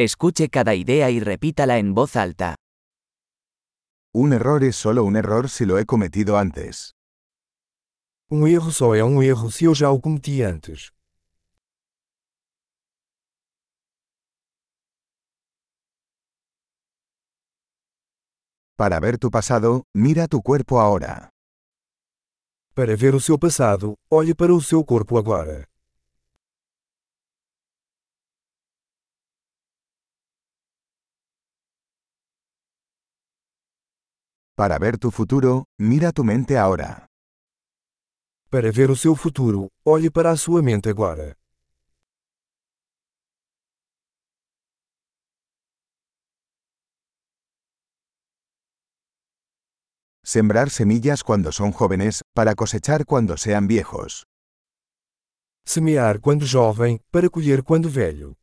[0.00, 2.54] Escuche cada idea y repítala en voz alta.
[4.14, 6.92] Un error es solo un error si lo he cometido antes.
[8.30, 10.92] Um erro só é um erro se eu já o cometi antes.
[18.76, 21.28] Para ver tu pasado, mira tu cuerpo ahora.
[22.72, 25.66] Para ver o seu passado, olhe para o seu corpo agora.
[34.58, 37.06] Para ver tu futuro, mira tu mente ahora.
[38.50, 41.36] Para ver o seu futuro, olhe para a sua mente agora.
[50.24, 54.26] Sembrar semillas cuando son jóvenes, para cosechar cuando sean viejos.
[55.64, 58.34] Semear quando jovem, para colher quando velho.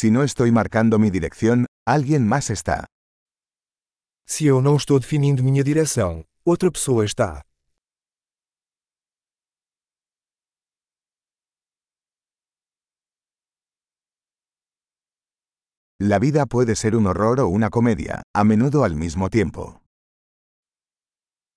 [0.00, 2.86] Si no estoy marcando mi dirección, alguien más está.
[4.28, 7.42] Se eu não estou definindo minha direção, outra pessoa está.
[16.00, 19.82] La vida puede ser un horror o una comedia, a menudo al mismo tiempo.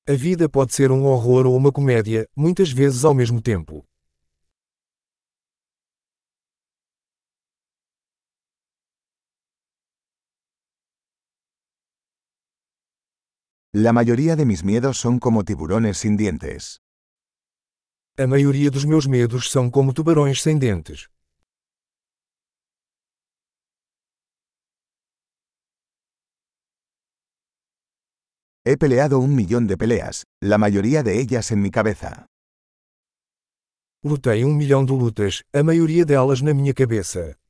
[0.09, 3.85] A vida pode ser um horror ou uma comédia, muitas vezes ao mesmo tempo.
[13.73, 16.81] La mayoría de mis miedos son como tiburones sin dientes.
[18.17, 21.07] A maioria dos meus medos são como tubarões sem dentes.
[28.65, 32.27] He peleado un millón de peleas, la mayoría de ellas en mi cabeza.
[34.03, 37.40] Lutei um milhão de lutas, a maioria delas na minha cabeça.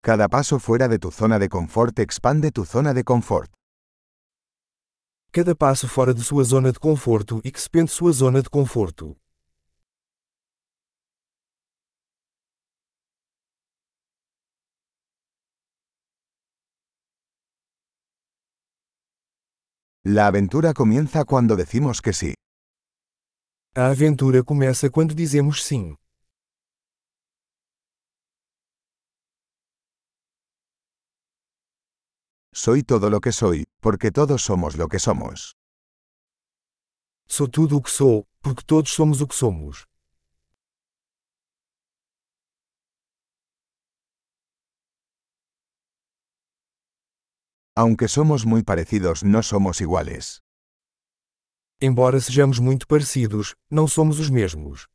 [0.00, 3.50] Cada paso fuera de tu zona de confort expande tu zona de confort.
[5.32, 9.16] Cada passo fora de sua zona de conforto expande sua zona de conforto.
[20.04, 22.34] La aventura comienza cuando decimos que sí.
[23.74, 25.96] A aventura começa quando dizemos sim.
[32.64, 35.54] Soy todo lo que soy, porque todos somos lo que somos.
[37.28, 39.86] Sou tudo o que sou, porque todos somos o que somos.
[47.76, 50.42] Aunque somos muy parecidos, no somos iguales.
[51.80, 54.88] Embora sejamos muito parecidos, não somos os mesmos.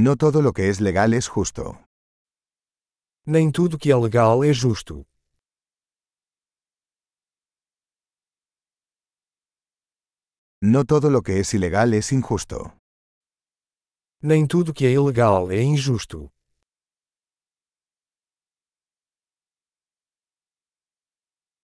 [0.00, 1.84] No todo lo que es legal es justo.
[3.26, 5.04] Nem tudo que é legal é justo.
[10.62, 12.78] No todo lo que es ilegal es injusto.
[14.22, 16.30] Nem tudo que é ilegal é injusto.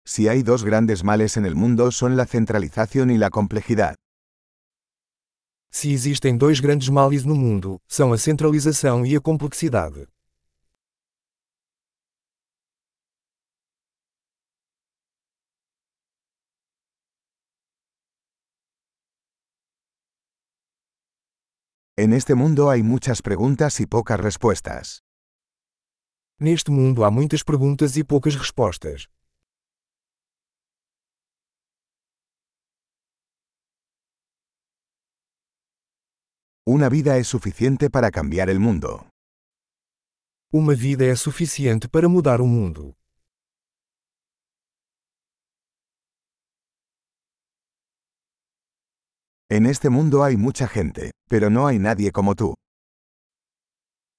[0.05, 3.95] Si hay dos grandes males en el mundo son la centralización y la complejidad.
[5.71, 10.09] Se existem dois grandes males no mundo, são a centralização e a complexidade.
[22.00, 25.03] En este mundo hay muchas preguntas y pocas respuestas.
[26.39, 29.09] Neste mundo há muitas perguntas e poucas respostas.
[36.71, 39.09] Una vida es suficiente para cambiar el mundo.
[40.53, 42.94] Uma vida é suficiente para mudar o mundo.
[49.49, 52.53] En este mundo hay mucha gente, pero no hay nadie como tú.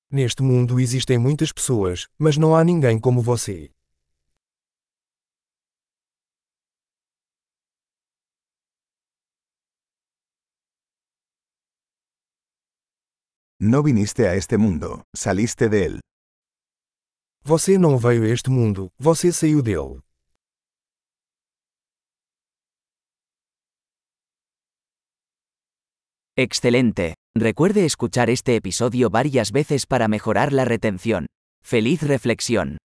[0.10, 3.70] Neste mundo existem muitas pessoas, mas não há ninguém como você.
[13.62, 16.00] No viniste a este mundo, saliste de él.
[17.44, 20.00] Você não veio a este mundo, você saiu dele.
[26.38, 27.16] Excelente.
[27.36, 31.26] Recuerde escuchar este episodio varias veces para mejorar la retención.
[31.62, 32.80] Feliz reflexión.